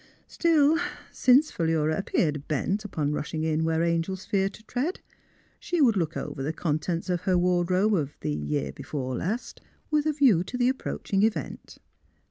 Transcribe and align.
Still, 0.25 0.79
since 1.11 1.51
Philura 1.51 1.95
appeared 1.95 2.47
bent 2.47 2.83
upon 2.83 3.11
rushing 3.11 3.43
in 3.43 3.63
where 3.63 3.83
angels 3.83 4.25
fear 4.25 4.49
to 4.49 4.63
tread, 4.63 4.99
she 5.59 5.79
would 5.79 5.95
look 5.95 6.17
over 6.17 6.41
the 6.41 6.51
contents 6.51 7.07
of 7.07 7.21
her 7.21 7.37
wardrobe 7.37 7.93
of 7.93 8.17
the 8.21 8.33
year 8.33 8.71
before 8.71 9.15
last, 9.15 9.61
with 9.91 10.07
a 10.07 10.13
view 10.13 10.43
to 10.45 10.57
the 10.57 10.69
approach 10.69 11.13
ing 11.13 11.21
event. 11.21 11.77